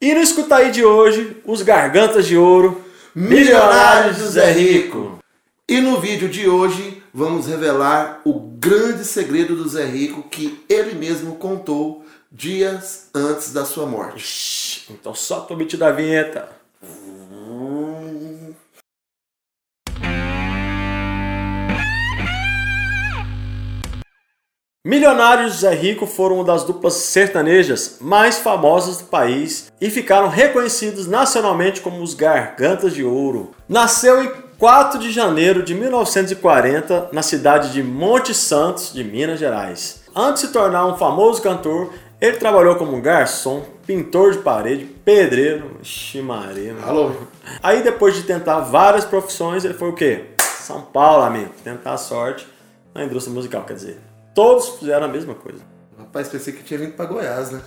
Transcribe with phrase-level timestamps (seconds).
[0.00, 5.18] E no Escuta aí de hoje, os Gargantas de Ouro, Milionários do Zé Rico.
[5.68, 10.94] E no vídeo de hoje vamos revelar o grande segredo do Zé Rico que ele
[10.94, 14.86] mesmo contou dias antes da sua morte.
[14.88, 16.48] Então solta o beat da vinheta.
[24.88, 30.28] Milionários e Zé Rico foram uma das duplas sertanejas mais famosas do país e ficaram
[30.28, 33.50] reconhecidos nacionalmente como os Gargantas de Ouro.
[33.68, 40.04] Nasceu em 4 de janeiro de 1940 na cidade de Monte Santos, de Minas Gerais.
[40.16, 45.76] Antes de se tornar um famoso cantor, ele trabalhou como garçom, pintor de parede, pedreiro,
[45.82, 46.74] ximaria.
[46.82, 47.10] Alô?
[47.62, 50.30] Aí depois de tentar várias profissões, ele foi o quê?
[50.38, 51.50] São Paulo, amigo.
[51.62, 52.48] Tentar a sorte
[52.94, 54.07] na indústria musical, quer dizer.
[54.38, 55.58] Todos fizeram a mesma coisa.
[55.98, 57.60] Rapaz, pensei que tinha vindo para Goiás, né?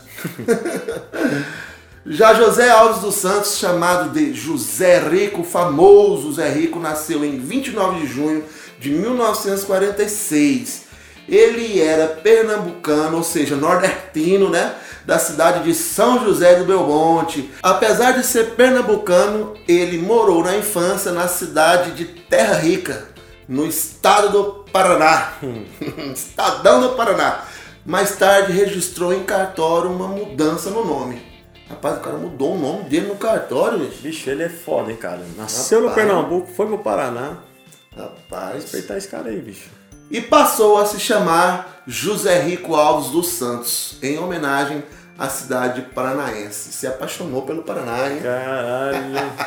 [2.08, 8.00] Já José Alves dos Santos, chamado de José Rico, famoso Zé Rico, nasceu em 29
[8.00, 8.46] de junho
[8.80, 10.84] de 1946.
[11.28, 14.74] Ele era pernambucano, ou seja, nordestino, né?
[15.06, 17.52] Da cidade de São José do Belmonte.
[17.62, 23.11] Apesar de ser pernambucano, ele morou na infância na cidade de Terra Rica,
[23.48, 25.34] no estado do Paraná.
[26.14, 27.46] Estadão do Paraná.
[27.86, 31.22] Mais tarde registrou em cartório uma mudança no nome.
[31.68, 34.02] Rapaz, o cara mudou o nome dele no cartório, bicho.
[34.02, 35.22] Bicho, ele é foda, hein, cara.
[35.38, 36.06] Nasceu no Rapaz.
[36.06, 37.38] Pernambuco, foi pro Paraná.
[37.96, 38.64] Rapaz.
[38.64, 39.70] Respeitar esse cara aí, bicho.
[40.10, 44.84] E passou a se chamar José Rico Alves dos Santos, em homenagem
[45.18, 46.74] à cidade paranaense.
[46.74, 48.20] Se apaixonou pelo Paraná, hein?
[48.22, 49.00] Caralho.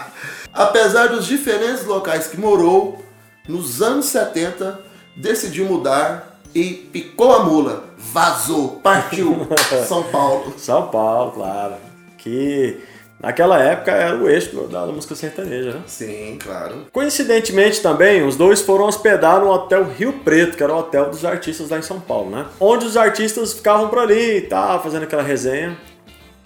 [0.53, 3.04] Apesar dos diferentes locais que morou,
[3.49, 4.81] nos anos 70
[5.17, 9.47] decidiu mudar e picou a mula, vazou, partiu
[9.87, 10.55] São Paulo.
[10.57, 11.75] São Paulo, claro.
[12.17, 12.81] Que
[13.21, 15.83] naquela época era o eixo da música sertaneja, né?
[15.87, 16.87] Sim, claro.
[16.93, 21.25] Coincidentemente também, os dois foram hospedar no Hotel Rio Preto, que era o hotel dos
[21.25, 22.47] artistas lá em São Paulo, né?
[22.61, 25.77] Onde os artistas ficavam por ali e tal, fazendo aquela resenha.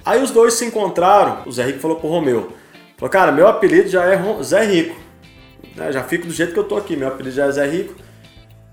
[0.04, 2.52] Aí os dois se encontraram, o Zé Rico falou pro Romeu.
[2.96, 5.07] Falou, cara, meu apelido já é Zé Rico.
[5.76, 5.92] Né?
[5.92, 7.94] Já fico do jeito que eu tô aqui, meu apelido já é Zé Rico.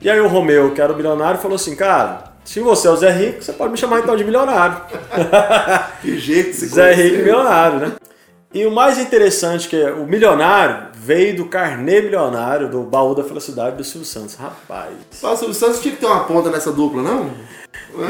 [0.01, 2.96] E aí o Romeu, que era o milionário, falou assim, cara, se você é o
[2.96, 4.81] Zé Rico, você pode me chamar então de milionário.
[6.01, 6.94] Que jeito se Zé.
[6.94, 7.91] Rico milionário, né?
[8.53, 13.24] E o mais interessante que é, o milionário veio do carnê milionário do baú da
[13.24, 14.35] felicidade do Silvio Santos.
[14.35, 17.31] Rapaz, Só o Silvio Santos tinha que ter uma ponta nessa dupla, não?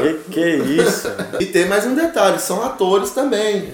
[0.00, 1.08] que que é isso?
[1.40, 3.72] E tem mais um detalhe, são atores também.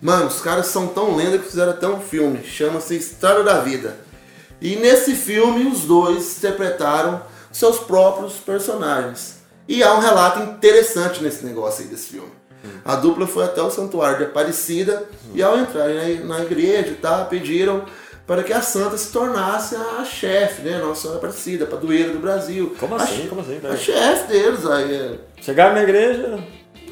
[0.00, 3.96] Mano, os caras são tão lenda que fizeram até um filme, chama-se História da Vida.
[4.62, 9.42] E nesse filme os dois interpretaram seus próprios personagens.
[9.68, 12.30] E há um relato interessante nesse negócio aí desse filme.
[12.84, 15.02] A dupla foi até o santuário de Aparecida
[15.34, 17.84] e ao entrarem na, igreja e tal, pediram
[18.24, 20.78] para que a santa se tornasse a chefe, né?
[20.78, 22.74] Nossa Senhora Aparecida, padroeira do Brasil.
[22.78, 23.26] Como A assim?
[23.26, 23.60] Como assim?
[23.64, 24.94] A chefe deles aí.
[24.94, 26.38] é, Chegaram na igreja,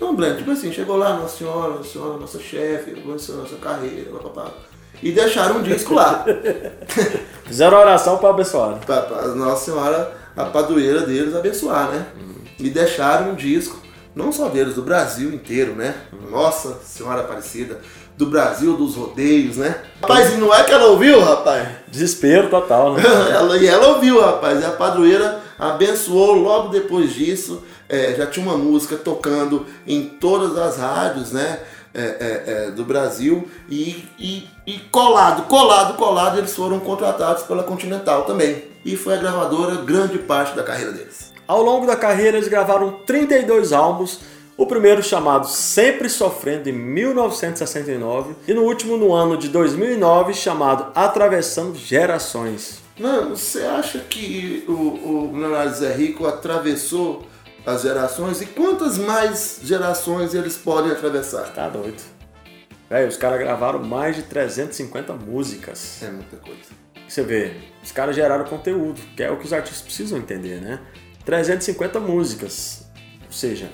[0.01, 4.11] não, Breno, tipo assim, chegou lá, Nossa Senhora, Nossa Senhora, nossa chefe, abençoe nossa carreira,
[4.11, 4.53] papapá.
[5.03, 6.25] E deixaram um disco lá.
[7.51, 8.79] fizeram oração para abençoar.
[8.87, 12.07] pra, pra Nossa Senhora, a padroeira deles, abençoar, né?
[12.59, 13.79] E deixaram um disco,
[14.15, 15.95] não só deles, do Brasil inteiro, né?
[16.31, 17.79] Nossa Senhora Aparecida,
[18.17, 19.77] do Brasil dos rodeios, né?
[20.01, 21.69] Rapaz, e não é que ela ouviu, rapaz?
[21.89, 23.03] Desespero total, né?
[23.33, 24.61] ela, e ela ouviu, rapaz.
[24.61, 27.63] E a padroeira abençoou logo depois disso.
[27.89, 31.61] é, já tinha uma música tocando em todas as rádios, né?
[31.95, 33.49] É, é, é, do Brasil.
[33.69, 38.65] E, e, e colado, colado, colado, eles foram contratados pela Continental também.
[38.85, 41.33] E foi a gravadora grande parte da carreira deles.
[41.47, 44.21] Ao longo da carreira, eles gravaram 32 álbuns.
[44.57, 50.93] O primeiro chamado Sempre Sofrendo em 1969 e no último no ano de 2009 chamado
[50.95, 52.83] Atravessando Gerações.
[52.99, 57.23] Mano, você acha que o, o Milionário Zé Rico atravessou
[57.65, 58.41] as gerações?
[58.41, 61.53] E quantas mais gerações eles podem atravessar?
[61.53, 62.03] Tá doido.
[62.89, 66.03] Véi, os caras gravaram mais de 350 músicas.
[66.03, 66.81] É muita coisa.
[67.09, 70.81] Você vê, os caras geraram conteúdo, que é o que os artistas precisam entender, né?
[71.25, 72.89] 350 músicas.
[73.27, 73.71] Ou seja,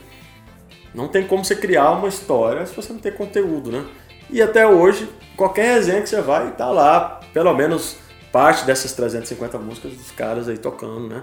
[0.94, 3.86] não tem como você criar uma história se você não tem conteúdo, né?
[4.28, 7.96] E até hoje, qualquer resenha que você vai, tá lá, pelo menos
[8.32, 11.22] parte dessas 350 músicas dos caras aí tocando, né?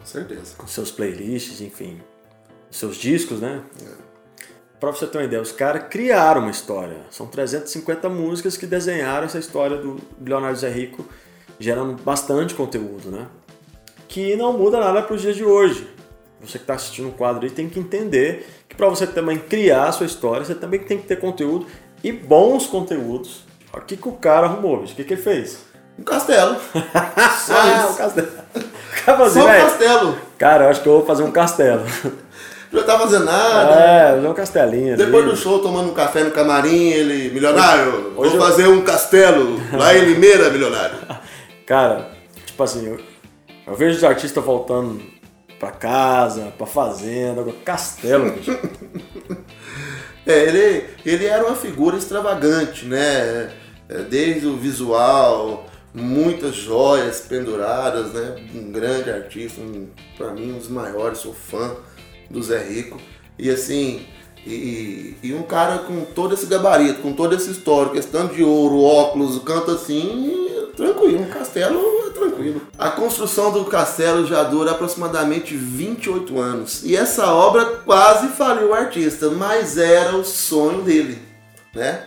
[0.00, 0.54] Com certeza.
[0.56, 2.00] Com seus playlists, enfim,
[2.70, 3.62] seus discos, né?
[4.80, 6.96] Pra você ter uma ideia, os caras criaram uma história.
[7.10, 11.06] São 350 músicas que desenharam essa história do Leonardo Zé Rico,
[11.58, 13.28] gerando bastante conteúdo, né?
[14.08, 15.86] Que não muda nada para os dias de hoje.
[16.40, 19.88] Você que está assistindo o quadro aí tem que entender que para você também criar
[19.88, 21.66] a sua história, você também tem que ter conteúdo
[22.02, 23.44] e bons conteúdos.
[23.74, 24.94] O que, que o cara arrumou, bicho?
[24.94, 25.69] O que, que ele fez?
[25.98, 26.56] Um castelo.
[27.46, 27.92] Só Ah, isso.
[27.92, 28.28] o castelo.
[29.30, 30.18] Só um "Véi, castelo.
[30.38, 31.82] Cara, eu acho que eu vou fazer um castelo.
[32.72, 33.74] Não tá fazendo nada.
[33.74, 35.04] É, fazer um castelinho ali.
[35.04, 38.82] Depois do show, tomando um café no camarim, ele, milionário, Hoje vou eu- fazer um
[38.82, 40.94] castelo lá em Limeira, milionário.
[41.66, 42.10] Cara,
[42.46, 43.00] tipo assim, eu,
[43.66, 45.02] eu vejo os artistas voltando
[45.58, 48.34] pra casa, pra fazenda, castelo.
[50.26, 53.50] É, ele, ele era uma figura extravagante, né?
[53.88, 58.36] É, Desde o visual, muitas joias penduradas, né?
[58.54, 61.76] Um grande artista, um, pra mim um dos maiores, sou fã
[62.28, 62.98] do Zé Rico.
[63.38, 64.06] E assim,
[64.46, 68.82] e, e um cara com todo esse gabarito, com toda essa história, questão de ouro,
[68.82, 72.62] óculos, canta assim, tranquilo, um castelo é tranquilo.
[72.78, 76.82] A construção do castelo já dura aproximadamente 28 anos.
[76.84, 81.18] E essa obra quase faliu o artista, mas era o sonho dele,
[81.74, 82.04] né?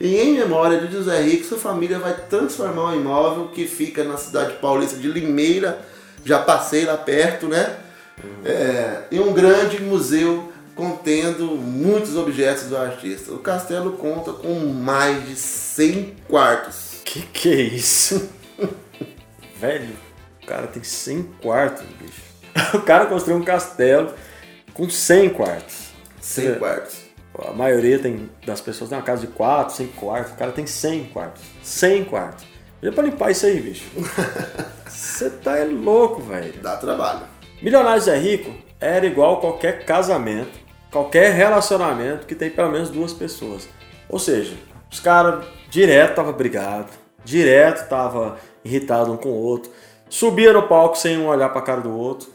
[0.00, 4.16] E em memória de José Rico, sua família vai transformar um imóvel que fica na
[4.16, 5.78] cidade paulista de Limeira,
[6.24, 7.76] já passei lá perto, né?
[8.44, 13.32] É, em um grande museu contendo muitos objetos do artista.
[13.32, 17.00] O castelo conta com mais de 100 quartos.
[17.04, 18.28] Que que é isso?
[19.60, 19.90] Velho,
[20.42, 22.22] o cara tem 100 quartos, bicho.
[22.74, 24.12] O cara construiu um castelo
[24.72, 25.74] com 100 quartos.
[26.20, 26.54] 100 É.
[26.54, 26.96] quartos.
[27.38, 30.32] A maioria tem, das pessoas tem uma casa de 4, 5 quartos.
[30.32, 31.42] O cara tem 100 quartos.
[31.62, 32.44] 100 quartos.
[32.82, 33.84] Olha pra limpar isso aí, bicho.
[34.86, 36.54] Você tá é louco, velho.
[36.62, 37.22] Dá trabalho.
[37.62, 40.58] Milionários é rico era igual qualquer casamento,
[40.90, 43.66] qualquer relacionamento que tem pelo menos duas pessoas.
[44.08, 44.54] Ou seja,
[44.92, 46.90] os caras direto tava brigado,
[47.24, 49.72] direto tava irritado um com o outro,
[50.08, 52.28] subia no palco sem um olhar pra cara do outro.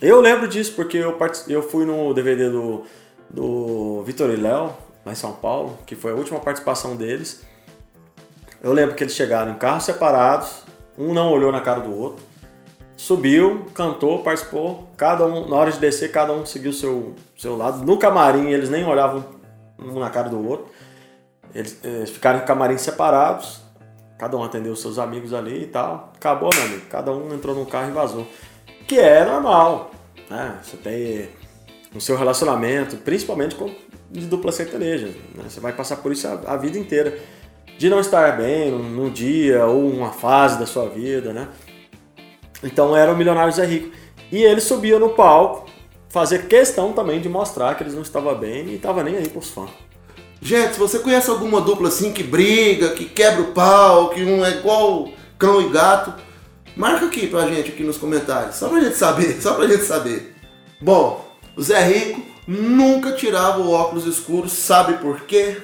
[0.00, 1.16] Eu lembro disso porque eu,
[1.48, 2.84] eu fui no DVD do,
[3.30, 4.74] do Vitor e Léo,
[5.04, 7.44] lá em São Paulo, que foi a última participação deles.
[8.62, 10.62] Eu lembro que eles chegaram em carros separados,
[10.98, 12.24] um não olhou na cara do outro.
[12.96, 14.88] Subiu, cantou, participou.
[14.96, 17.84] Cada um, na hora de descer, cada um seguiu o seu, seu lado.
[17.84, 19.22] No camarim, eles nem olhavam
[19.78, 20.68] um na cara do outro.
[21.54, 23.60] Eles, eh, ficaram em camarim separados.
[24.18, 26.12] Cada um atendeu seus amigos ali e tal.
[26.16, 26.86] Acabou, meu amigo.
[26.88, 28.26] Cada um entrou num carro e vazou.
[28.88, 29.90] Que é normal.
[30.30, 30.58] Né?
[30.62, 31.28] Você tem
[31.96, 33.70] no seu relacionamento, principalmente com
[34.10, 35.06] de dupla sertaneja.
[35.34, 35.44] Né?
[35.48, 37.18] Você vai passar por isso a, a vida inteira.
[37.78, 41.48] De não estar bem num, dia ou uma fase da sua vida, né?
[42.62, 43.94] Então era o Milionário Zé Rico.
[44.30, 45.68] E ele subia no palco,
[46.08, 49.50] fazer questão também de mostrar que eles não estavam bem e estava nem aí pros
[49.50, 49.70] fãs.
[50.40, 54.50] Gente, você conhece alguma dupla assim que briga, que quebra o pau, que um é
[54.50, 56.14] igual cão e gato,
[56.76, 60.34] marca aqui pra gente aqui nos comentários, só pra gente saber, só pra gente saber.
[60.80, 61.25] Bom,
[61.56, 65.60] o Zé Rico nunca tirava o óculos escuro, sabe por quê?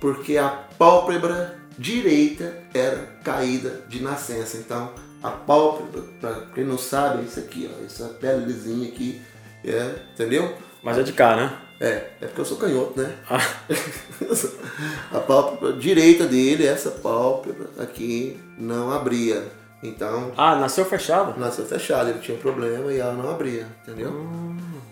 [0.00, 4.56] Porque a pálpebra direita era caída de nascença.
[4.56, 4.92] Então,
[5.22, 9.20] a pálpebra, pra quem não sabe, é isso aqui, ó, essa pelezinha aqui,
[9.64, 10.56] é, entendeu?
[10.82, 11.58] Mas é de cá, né?
[11.78, 13.14] É, é porque eu sou canhoto, né?
[13.28, 13.40] Ah,
[15.16, 19.59] A pálpebra direita dele, essa pálpebra aqui, não abria.
[19.82, 21.38] Então, ah, nasceu fechado?
[21.40, 24.12] nasceu fechada, ele tinha um problema e ela não abria, entendeu?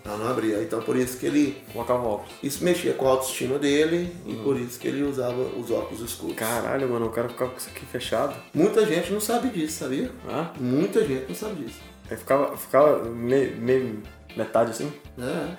[0.05, 0.62] Ela não abria.
[0.62, 1.62] Então, por isso que ele.
[1.73, 2.32] Colocava óculos.
[2.43, 6.37] Isso mexia com a autoestima dele e por isso que ele usava os óculos escuros.
[6.37, 8.35] Caralho, mano, o cara ficava com isso aqui fechado.
[8.54, 10.11] Muita gente não sabe disso, sabia?
[10.26, 11.80] Ah, Muita gente não sabe disso.
[12.11, 14.02] aí ficava, ficava meio, meio
[14.35, 14.90] metade assim.
[15.18, 15.54] É,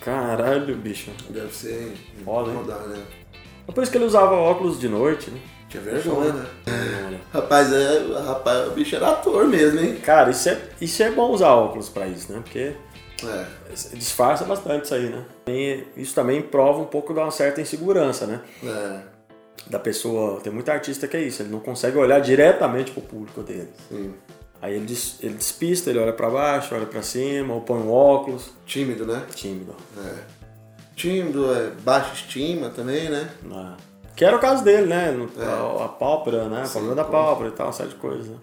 [0.00, 1.10] Caralho, bicho.
[1.30, 1.92] deve ser
[2.24, 3.02] Foda, né?
[3.66, 5.40] É por isso que ele usava óculos de noite, né?
[5.80, 6.46] Tinha vergonha, né?
[7.32, 9.96] Rapaz, é, rapaz, o bicho era ator mesmo, hein?
[9.96, 12.40] Cara, isso é, isso é bom usar óculos pra isso, né?
[12.44, 12.72] Porque
[13.24, 13.44] É.
[13.94, 15.24] disfarça bastante isso aí, né?
[15.48, 18.40] E isso também prova um pouco de uma certa insegurança, né?
[18.64, 19.00] É,
[19.68, 20.40] Da pessoa.
[20.40, 23.68] Tem muita artista que é isso, ele não consegue olhar diretamente pro público dele.
[23.88, 24.14] sim.
[24.62, 27.90] Aí ele, des- ele despista, ele olha pra baixo, olha pra cima, ou põe um
[27.92, 28.50] óculos.
[28.64, 29.22] Tímido, né?
[29.34, 29.74] Tímido.
[29.98, 30.14] É.
[30.96, 33.28] Tímido, é baixa estima também, né?
[33.42, 33.76] né?
[34.16, 35.10] Que era o caso dele, né?
[35.10, 35.44] No- É.
[35.44, 36.64] a, a pálpebra, né?
[36.66, 38.28] Sim, problema da pálpebra e tal, uma série de coisas.
[38.28, 38.36] Né?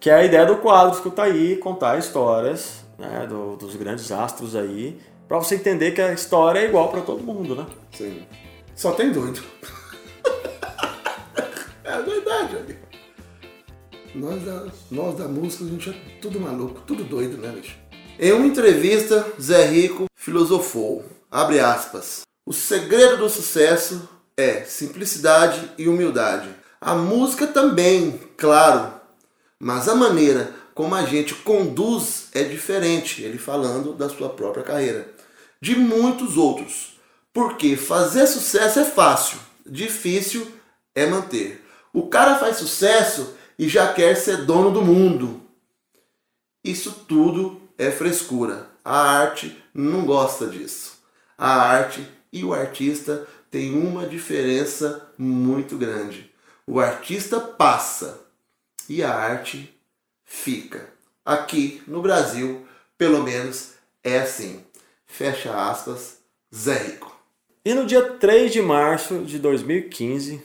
[0.00, 3.26] Que é a ideia do quadro Escuta aí, contar histórias né?
[3.28, 7.22] do- dos grandes astros aí, pra você entender que a história é igual pra todo
[7.22, 7.66] mundo, né?
[7.92, 8.22] Sim.
[8.76, 9.42] Só tem doido.
[11.84, 12.78] é verdade, amigo.
[14.14, 17.76] Nós da, nós da música, a gente é tudo maluco, tudo doido, né, bicho?
[18.18, 24.08] Em uma entrevista, Zé Rico filosofou, abre aspas, o segredo do sucesso
[24.38, 26.48] é simplicidade e humildade.
[26.80, 28.94] A música também, claro,
[29.58, 35.12] mas a maneira como a gente conduz é diferente, ele falando da sua própria carreira,
[35.60, 36.96] de muitos outros.
[37.32, 40.46] Porque fazer sucesso é fácil, difícil
[40.94, 41.64] é manter.
[41.92, 45.42] O cara faz sucesso e já quer ser dono do mundo.
[46.62, 48.68] Isso tudo é frescura.
[48.84, 50.98] A arte não gosta disso.
[51.36, 56.30] A arte e o artista têm uma diferença muito grande.
[56.66, 58.20] O artista passa
[58.88, 59.74] e a arte
[60.24, 60.88] fica.
[61.24, 64.64] Aqui no Brasil, pelo menos, é assim.
[65.06, 66.18] Fecha aspas,
[66.54, 67.16] Zé Rico.
[67.64, 70.42] E no dia 3 de março de 2015,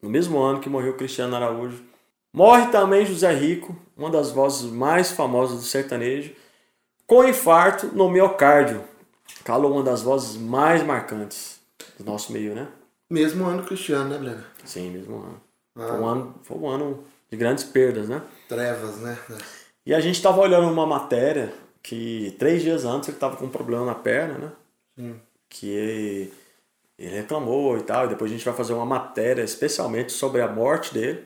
[0.00, 1.82] no mesmo ano que morreu Cristiano Araújo,
[2.32, 6.32] morre também José Rico, uma das vozes mais famosas do sertanejo,
[7.06, 8.82] com infarto no miocárdio.
[9.44, 11.55] Calou uma das vozes mais marcantes
[11.98, 12.68] do nosso meio, né?
[13.10, 14.44] Mesmo ano Cristiano, né, Breno?
[14.64, 15.40] Sim, mesmo ano.
[15.76, 15.88] Ah.
[15.88, 18.22] Foi, um ano foi um ano de grandes perdas, né?
[18.48, 19.18] Trevas, né?
[19.84, 23.50] E a gente estava olhando uma matéria que três dias antes ele estava com um
[23.50, 24.52] problema na perna, né?
[24.98, 25.20] Sim.
[25.48, 26.32] Que ele,
[26.98, 28.06] ele reclamou e tal.
[28.06, 31.24] E depois a gente vai fazer uma matéria especialmente sobre a morte dele.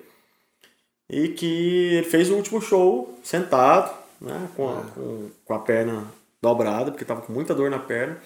[1.08, 4.48] E que ele fez o último show sentado, né?
[4.54, 4.84] Com a, é.
[4.94, 6.06] com, com a perna
[6.42, 8.20] dobrada, porque estava com muita dor na perna.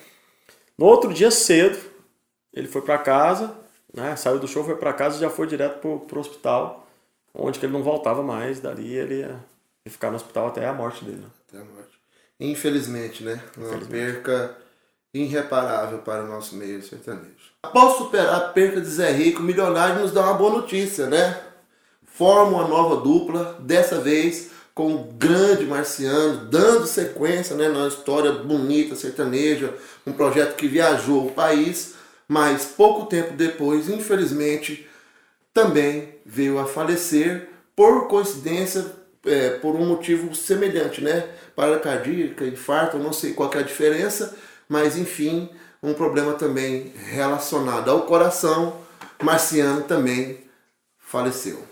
[0.76, 1.78] No outro dia cedo,
[2.54, 3.54] ele foi para casa,
[3.92, 4.16] né?
[4.16, 6.86] Saiu do show, foi para casa e já foi direto pro, pro hospital,
[7.34, 8.60] onde que ele não voltava mais.
[8.60, 9.40] Dali ele ia,
[9.84, 11.18] ia ficar no hospital até a morte dele.
[11.18, 11.28] Né?
[11.48, 11.98] Até a morte.
[12.40, 13.40] Infelizmente, né?
[13.56, 14.56] Uma perca
[15.12, 17.52] irreparável para o nosso meio sertanejo.
[17.62, 21.40] Após superar a perca de Zé Rico, o Milionário nos dá uma boa notícia, né?
[22.04, 28.32] Forma uma nova dupla, dessa vez com o grande Marciano, dando sequência né, na história
[28.32, 29.72] bonita sertaneja,
[30.04, 31.94] um projeto que viajou o país,
[32.28, 34.88] mas pouco tempo depois, infelizmente,
[35.52, 38.84] também veio a falecer por coincidência,
[39.26, 41.28] é, por um motivo semelhante, né?
[41.54, 44.36] Parada cardíaca, infarto, não sei qual é a diferença,
[44.68, 45.50] mas enfim,
[45.82, 48.80] um problema também relacionado ao coração.
[49.22, 50.38] Marciano também
[50.98, 51.62] faleceu.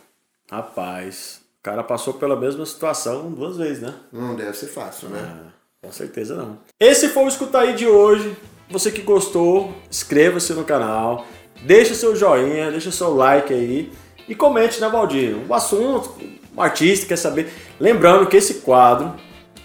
[0.51, 3.95] Rapaz, o cara passou pela mesma situação duas vezes, né?
[4.13, 5.19] Não deve ser fácil, né?
[5.21, 6.59] É, com certeza não.
[6.79, 8.37] Esse foi o Escuta aí de hoje.
[8.73, 11.27] Você que gostou, inscreva-se no canal,
[11.61, 13.93] deixa seu joinha, deixa seu like aí
[14.27, 15.37] e comente, né, Valdir?
[15.37, 16.15] Um assunto,
[16.57, 17.53] um artista quer saber.
[17.79, 19.15] Lembrando que esse quadro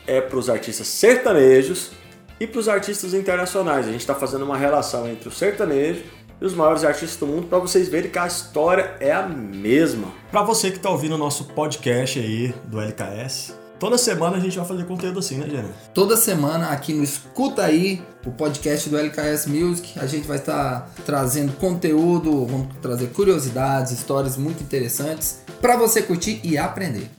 [0.05, 1.91] é para os artistas sertanejos
[2.37, 3.87] e para os artistas internacionais.
[3.87, 6.03] A gente está fazendo uma relação entre o sertanejo
[6.41, 10.09] e os maiores artistas do mundo para vocês verem que a história é a mesma.
[10.29, 14.57] Para você que está ouvindo o nosso podcast aí do LKS, toda semana a gente
[14.57, 15.69] vai fazer conteúdo assim, né, Jana?
[15.93, 20.89] Toda semana aqui no Escuta Aí, o podcast do LKS Music, a gente vai estar
[21.05, 27.09] trazendo conteúdo, vamos trazer curiosidades, histórias muito interessantes para você curtir e aprender.